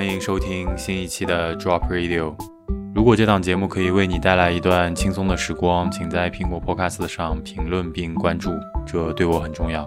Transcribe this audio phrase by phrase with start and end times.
[0.00, 2.34] 欢迎收听新一期的 Drop Radio。
[2.94, 8.50] 如果这档节目可以为你带来一段轻松的时光，请在苹果 Podcast 上评论并关注，
[8.86, 9.86] 这对我很重要。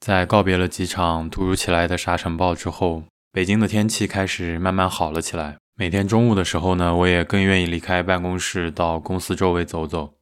[0.00, 3.02] 在告别了几场突如其来的沙尘暴之后，
[3.32, 5.56] 北京的天气开始慢慢好了起来。
[5.78, 10.12] 每天中午的时候呢，我也更愿意离开办公室，到公司周围走走。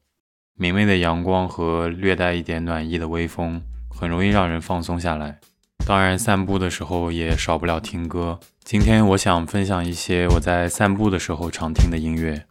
[0.57, 5.37] 明媚的阳光和略带一点暖意的微风，很容易让人放松下来。
[5.85, 8.39] 当然，散步的时候也少不了听歌。
[8.63, 12.45] 今天我想分享一些我在散步的时候常听的音乐。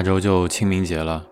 [0.00, 1.26] 下周就清明节了。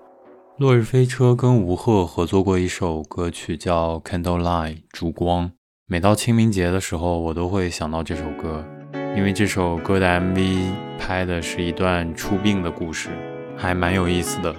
[0.58, 5.50] 落日飞车跟吴赫合作过一首歌曲，叫《Candle Light》烛光。
[5.86, 8.62] 每到清明节的时候，我都会想到这首歌，
[9.16, 13.08] 因为这首歌的 MV 拍的是一段出殡的故事，
[13.56, 14.54] 还蛮有意思的。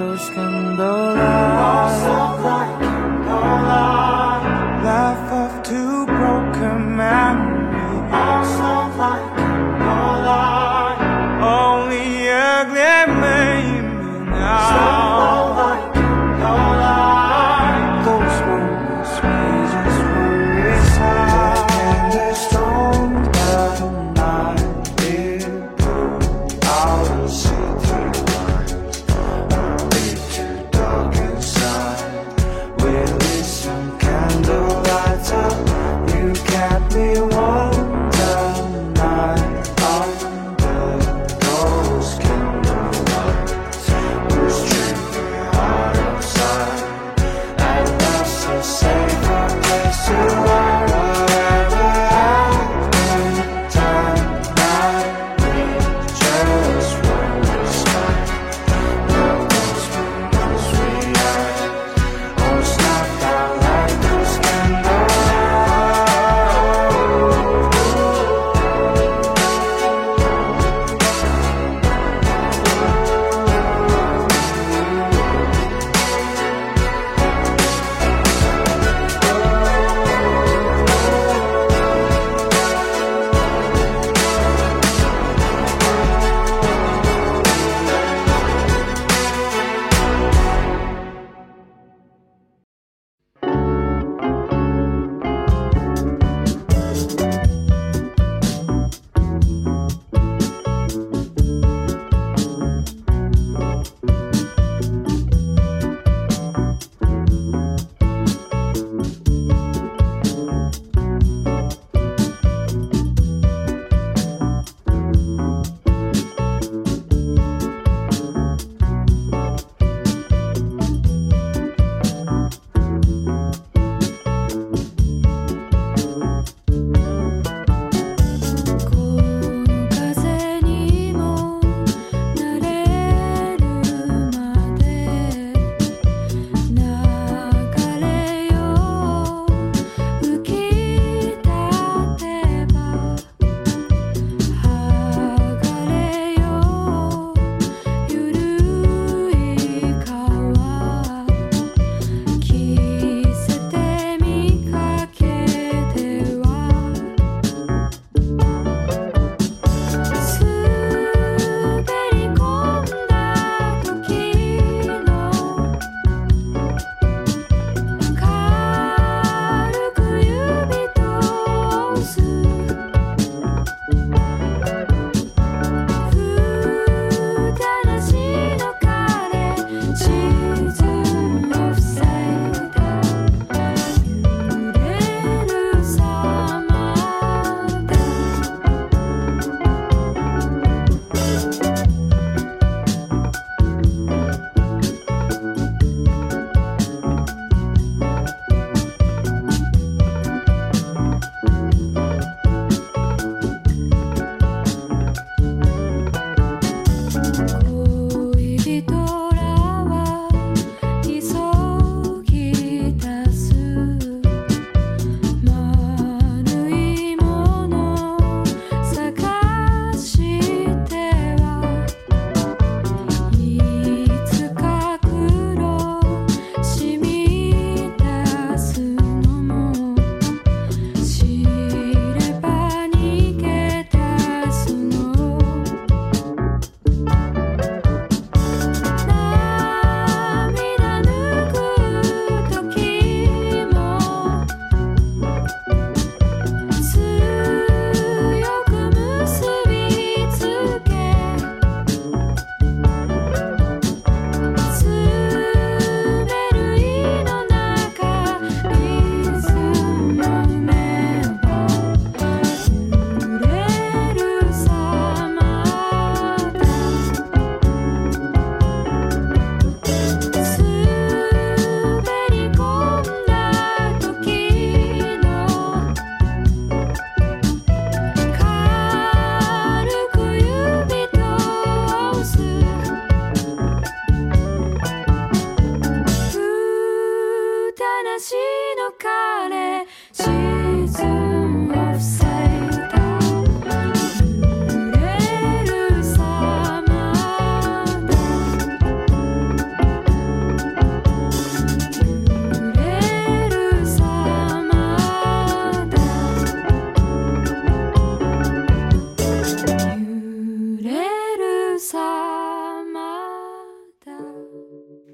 [0.00, 0.49] those kind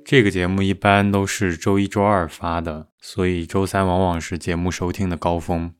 [0.07, 5.75] 这个节目一般都是周一、周二发的，所以周三往往是节目收听的高峰。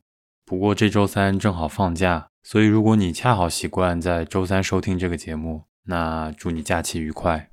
[0.45, 7.49] 不过这周三正好放假，所以如果你恰好习惯在周三收听这个节目，那祝你假期愉快。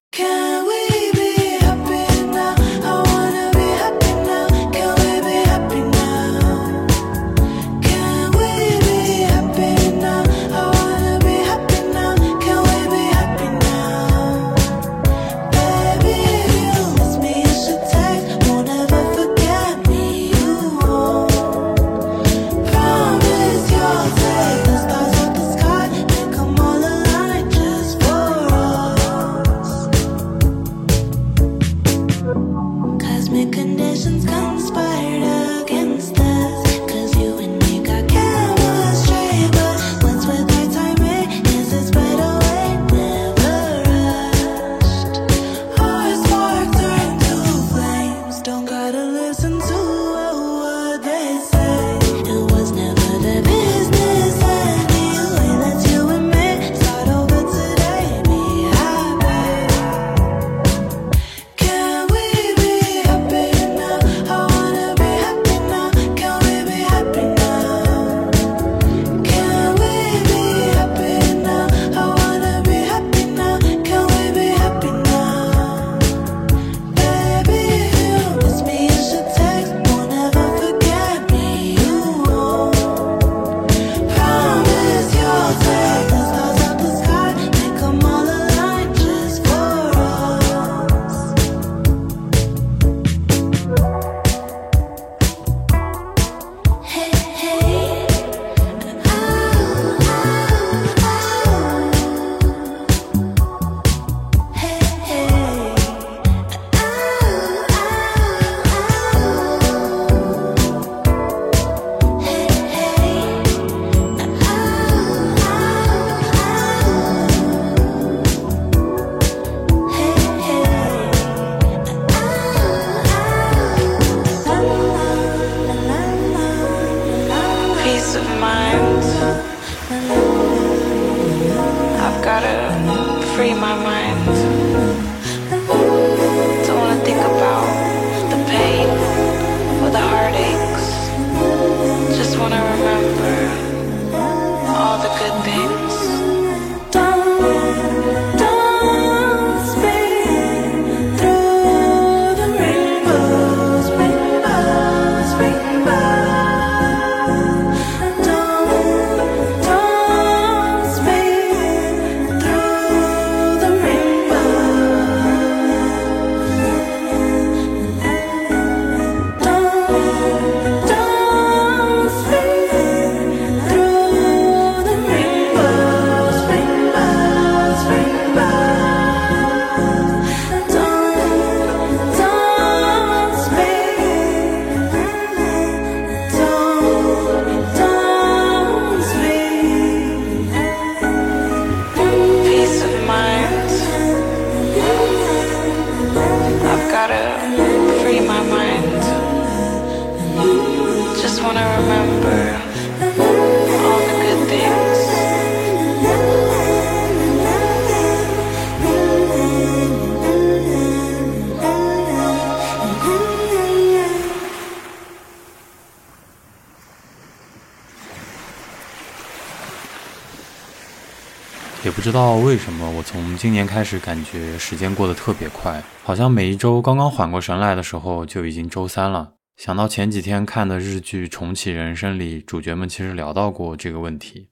[221.84, 229.34] 也不知道为什么，我从今年开始感觉时间过得特别快，好像每一周刚刚缓过神来的时候就已经周三了。
[229.58, 234.48] 想到前几天看的日剧《重启人生》里，主角们其实聊到过这个问题。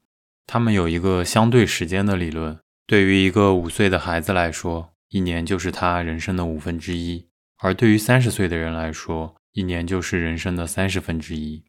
[0.47, 7.21] 他们有一个相对时间的理论：对于一个五岁的孩子来说，一年就是他人生的五分之一；
[7.63, 11.65] 而对于三十岁的人来说，一年就是人生的三十分之一。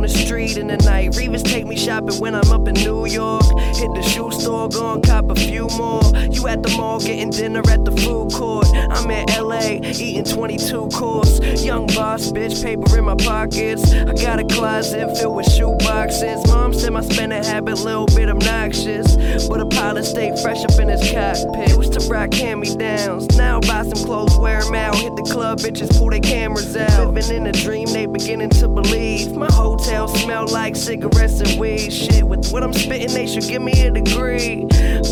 [0.00, 1.10] on the street in the night.
[1.10, 3.44] Revis take me shopping when I'm up in New York.
[3.76, 6.00] Hit the shoe store, go and cop a few more.
[6.32, 8.66] You at the mall getting dinner at the food court.
[8.96, 9.66] I'm in LA
[10.00, 11.38] eating 22 course.
[11.62, 13.92] Young boss, bitch, paper in my pockets.
[13.92, 16.40] I got a closet filled with shoe boxes.
[16.48, 19.16] My I'm my spending habit little bit obnoxious.
[19.48, 21.70] But a pilot stay fresh up in his cockpit.
[21.76, 23.26] Used to rock hand me downs.
[23.36, 24.94] Now buy some clothes, wear them out.
[24.94, 27.12] Hit the club, bitches pull their cameras out.
[27.12, 29.32] Living in a dream they beginning to believe.
[29.32, 31.92] My hotel smell like cigarettes and weed.
[31.92, 34.64] Shit, with what I'm spitting, they should give me a degree.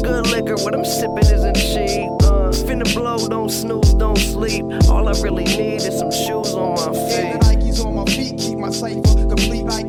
[0.05, 2.09] Good liquor, what I'm sipping isn't cheap.
[2.23, 4.64] Uh, finna blow, don't snooze, don't sleep.
[4.88, 7.18] All I really need is some shoes on my feet.
[7.18, 9.88] Yeah, the Nikes on my feet keep my cipher complete like.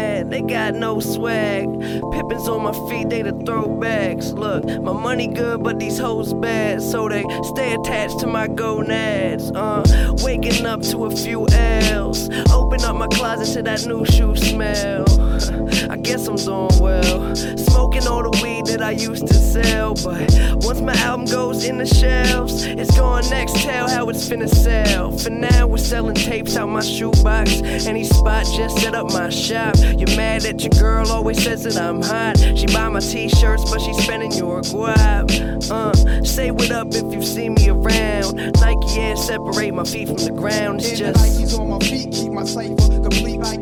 [0.31, 1.65] they got no swag.
[2.11, 4.33] Pippins on my feet, they the throwbacks.
[4.37, 9.51] Look, my money good, but these hoes bad, so they stay attached to my gonads.
[9.51, 9.83] Uh,
[10.23, 15.05] waking up to a few L's, open up my closet to that new shoe smell.
[15.49, 17.35] I guess I'm doing well.
[17.35, 19.95] Smoking all the weed that I used to sell.
[19.95, 20.29] But
[20.63, 23.55] once my album goes in the shelves, it's going next.
[23.57, 25.11] Tell how it's finna sell.
[25.17, 27.61] For now, we're selling tapes out my shoebox.
[27.87, 29.75] Any spot, just set up my shop.
[29.79, 32.37] You're mad that your girl always says that I'm hot.
[32.57, 35.71] She buy my t shirts, but she's spending your guap.
[35.71, 38.35] Uh, say what up if you see me around.
[38.59, 40.81] Nike and yeah, separate my feet from the ground.
[40.81, 41.21] It's just.
[41.23, 43.31] Nikes on my feet, keep my cipher complete.
[43.41, 43.61] Like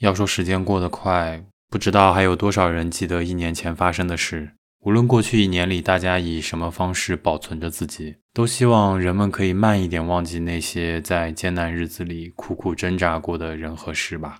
[0.00, 4.52] 要说时间过得快，不知道还有多少人记得一年前发生的事。
[4.84, 14.38] 无论过去一年里大家以什么方式保存着自己，都希望人们可以慢一点忘记那些在艰难日子里苦苦挣扎过的人和事吧。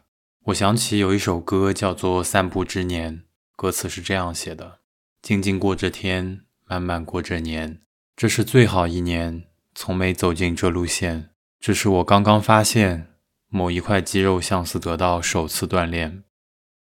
[0.48, 3.18] 我想起有一首歌叫做《散步之年》，
[3.54, 4.78] 歌词是这样写的
[5.20, 7.82] ：“静静过这天，慢慢过这年，
[8.16, 11.30] 这是最好一年，从没走进这路线。”
[11.60, 13.12] 这是我刚刚发现
[13.48, 16.22] 某一块肌肉，像是得到首次锻炼。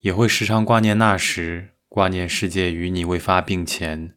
[0.00, 4.14] 也会时常挂念那时，挂念世界与你未发病前，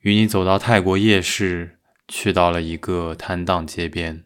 [0.00, 4.25] 与你走到泰国夜市，去到了一个摊档街边。